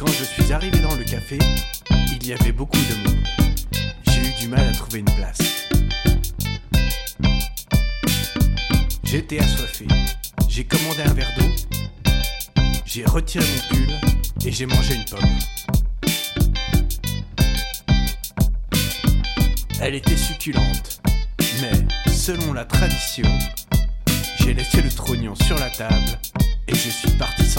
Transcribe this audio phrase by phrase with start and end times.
[0.00, 1.38] Quand je suis arrivé dans le café,
[1.90, 3.22] il y avait beaucoup de monde.
[4.08, 5.38] J'ai eu du mal à trouver une place.
[9.04, 9.86] J'étais assoiffé.
[10.48, 11.82] J'ai commandé un verre d'eau.
[12.86, 13.94] J'ai retiré mon pull
[14.46, 15.38] et j'ai mangé une pomme.
[19.82, 21.02] Elle était succulente,
[21.60, 23.28] mais selon la tradition,
[24.38, 26.18] j'ai laissé le trognon sur la table
[26.68, 27.49] et je suis parti.